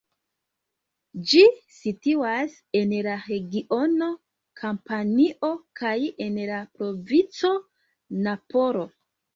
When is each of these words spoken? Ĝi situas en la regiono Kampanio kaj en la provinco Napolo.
Ĝi 1.33 1.41
situas 1.79 2.55
en 2.81 2.95
la 3.09 3.19
regiono 3.27 4.09
Kampanio 4.65 5.55
kaj 5.83 5.95
en 6.29 6.43
la 6.53 6.67
provinco 6.81 7.57
Napolo. 8.29 8.93